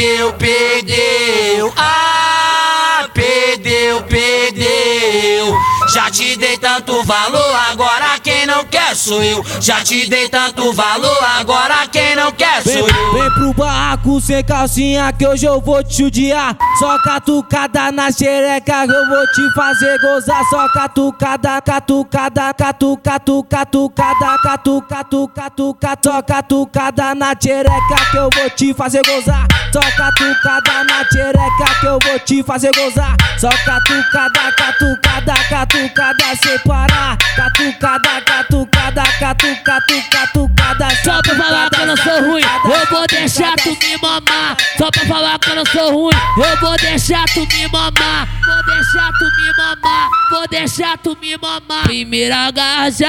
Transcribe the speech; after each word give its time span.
perdeu, 0.00 0.32
perdeu. 0.32 1.72
Ah, 1.76 3.06
perdeu, 3.12 4.02
perdeu. 4.04 5.54
Já 5.92 6.10
te 6.10 6.36
dei 6.36 6.56
tanto 6.56 7.02
valor, 7.04 7.54
agora 7.70 8.18
quem 8.22 8.46
não 8.46 8.64
quer 8.64 8.96
sou 8.96 9.22
eu. 9.22 9.44
Já 9.60 9.82
te 9.82 10.08
dei 10.08 10.28
tanto 10.28 10.72
valor, 10.72 11.18
agora 11.38 11.86
quem 11.88 12.16
não 12.16 12.32
quer 12.32 12.62
sou 12.62 12.72
Vem, 12.72 12.80
eu. 12.80 13.12
vem 13.12 13.30
pro 13.32 13.52
barraco 13.52 14.20
sem 14.20 14.42
calcinha 14.42 15.12
que 15.12 15.26
hoje 15.26 15.46
eu 15.46 15.60
vou 15.60 15.82
te 15.82 15.98
judiar. 15.98 16.56
Só 16.78 16.96
catucada 17.02 17.92
na 17.92 18.10
xereca 18.10 18.86
que 18.86 18.92
eu 18.92 19.08
vou 19.08 19.26
te 19.26 19.54
fazer 19.54 19.98
gozar. 19.98 20.44
Só 20.48 20.68
catucada, 20.68 21.60
catucada, 21.60 22.54
catucada, 22.54 23.34
catucada, 23.44 24.38
catucada, 24.42 25.28
catucada, 25.34 26.00
só 26.02 26.22
catucada 26.22 27.14
na 27.14 27.34
xereca 27.38 28.10
que 28.10 28.16
eu 28.16 28.30
vou 28.32 28.50
te 28.50 28.72
fazer 28.72 29.02
gozar. 29.04 29.59
Só 29.72 29.80
catucada 29.96 30.84
na 30.84 31.04
xereca 31.12 31.80
que 31.80 31.86
eu 31.86 31.98
vou 32.02 32.18
te 32.18 32.42
fazer 32.42 32.72
gozar. 32.74 33.14
Só 33.38 33.48
catucada, 33.48 34.52
catucada, 34.52 35.34
catucada 35.48 36.24
sem 36.42 36.58
parar. 36.60 37.16
Catucada, 37.36 38.20
catucada, 38.22 39.02
catucada, 39.20 40.02
catucada. 40.10 40.88
Só 41.04 41.22
pra 41.22 41.36
falar 41.36 41.70
que 41.70 41.80
eu 41.80 41.86
não 41.86 41.96
sou 41.96 42.20
ruim, 42.20 42.42
eu 42.42 42.86
vou 42.90 43.06
deixar 43.06 43.54
tu 43.56 43.70
me 43.70 43.96
mamar. 44.02 44.56
Só 44.76 44.90
pra 44.90 45.06
falar 45.06 45.38
que 45.38 45.50
eu 45.50 45.54
não 45.54 45.66
sou 45.66 45.92
ruim, 45.92 46.16
eu 46.36 46.60
vou 46.60 46.76
deixar 46.76 47.24
tu 47.32 47.46
me 47.46 47.68
mamar. 47.68 48.28
Vou 48.44 48.74
deixar 48.74 49.10
tu 49.12 49.24
me 49.24 49.52
mamar, 49.56 50.08
vou 50.30 50.48
deixar 50.48 50.98
tu 50.98 51.18
me 51.20 51.36
mamar. 51.36 51.84
Primeiro 51.84 52.34
agacha 52.34 53.06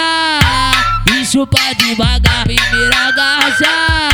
e 1.12 1.26
chupa 1.26 1.58
devagar. 1.78 2.44
Primeiro 2.44 2.96
agacha 2.96 4.10
e 4.10 4.11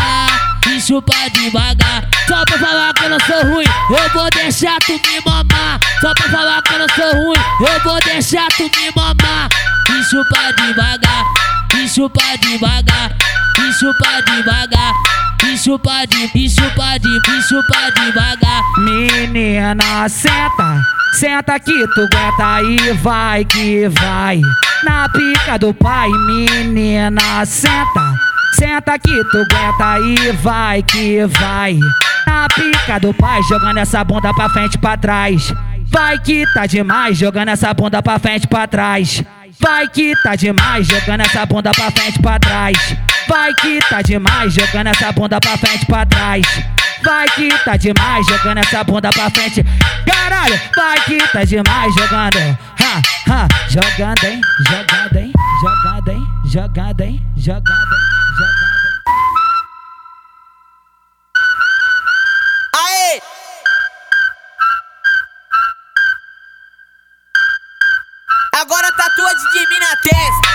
chupa 0.87 1.13
devagar. 1.33 2.07
Só 2.27 2.43
pra 2.45 2.57
falar 2.57 2.93
que 2.93 3.03
eu 3.03 3.09
não 3.09 3.19
sou 3.19 3.43
ruim, 3.43 3.65
eu 3.89 4.09
vou 4.13 4.29
deixar 4.29 4.77
tu 4.85 4.93
me 4.93 5.19
mamar. 5.25 5.79
Só 5.99 6.13
pra 6.13 6.29
falar 6.29 6.61
que 6.61 6.73
eu 6.73 6.79
não 6.79 6.87
sou 6.95 7.11
ruim, 7.13 7.39
eu 7.59 7.83
vou 7.83 7.99
deixar 8.05 8.47
tu 8.55 8.63
me 8.63 8.91
mamar. 8.95 9.49
E 9.89 10.03
chupa 10.05 10.53
devagar, 10.55 11.25
e 11.75 11.89
chupa 11.89 12.21
devagar, 12.41 13.11
e 13.59 13.73
chupa 13.73 14.21
devagar. 14.25 14.93
E 15.43 15.57
chupa 15.57 16.05
de, 16.07 16.31
e 16.35 16.49
chupa 16.49 16.97
de, 16.99 17.09
e 17.09 17.41
chupa 17.43 17.91
devagar. 17.93 18.63
Menina, 18.79 20.07
senta, 20.07 20.81
senta 21.19 21.59
que 21.59 21.87
tu 21.93 22.01
aguenta 22.01 22.63
e 22.63 22.93
vai 22.93 23.43
que 23.43 23.89
vai. 23.89 24.41
Na 24.83 25.09
pica 25.09 25.57
do 25.59 25.73
pai, 25.73 26.09
menina, 26.09 27.45
senta, 27.45 28.13
senta 28.57 28.97
que 28.97 29.23
tu 29.25 29.37
aguenta 29.37 29.99
e 29.99 30.31
vai 30.31 30.81
que 30.81 31.23
vai. 31.27 31.79
Na 32.25 32.47
pica 32.49 32.99
do 32.99 33.13
pai, 33.13 33.41
jogando 33.43 33.77
essa 33.77 34.03
bunda 34.03 34.33
pra 34.33 34.49
frente 34.49 34.77
pra 34.79 34.97
trás. 34.97 35.53
Vai 35.91 36.17
que 36.17 36.43
tá 36.53 36.65
demais, 36.65 37.17
jogando 37.17 37.49
essa 37.49 37.71
bunda 37.73 38.01
pra 38.01 38.17
frente 38.17 38.47
pra 38.47 38.67
trás. 38.67 39.23
Vai 39.59 39.87
que 39.87 40.13
tá 40.23 40.35
demais, 40.35 40.87
jogando 40.87 41.21
essa 41.21 41.45
bunda 41.45 41.71
pra 41.71 41.91
frente 41.91 42.19
pra 42.19 42.39
trás. 42.39 42.97
Vai 43.27 43.53
que 43.53 43.79
tá 43.89 44.01
demais, 44.01 44.53
jogando 44.53 44.87
essa 44.87 45.11
bunda 45.11 45.39
pra 45.39 45.57
frente 45.57 45.85
pra 45.85 46.05
trás. 46.05 46.45
Vai 47.03 47.27
que 47.29 47.49
tá 47.63 47.77
demais, 47.77 48.25
jogando 48.25 48.57
essa 48.57 48.83
bunda 48.83 49.09
pra 49.11 49.29
frente. 49.29 49.63
Caralho, 50.05 50.59
vai 50.75 50.99
que 51.01 51.17
tá 51.27 51.43
demais, 51.43 51.93
jogando. 51.93 52.57
Ha, 52.81 53.01
ha, 53.31 53.47
jogando, 53.69 54.23
hein, 54.23 54.41
jogando, 54.67 55.15
hein, 55.17 55.33
jogando, 55.61 56.09
hein, 56.09 56.27
jogando, 56.45 57.01
hein, 57.01 57.21
jogando, 57.35 57.93
hein. 57.93 58.06
agora 68.67 68.91
tá 68.91 69.03
tatuagem 69.03 69.49
de 69.53 69.69
mim 69.69 69.79
na 69.79 69.95
testa. 69.95 70.46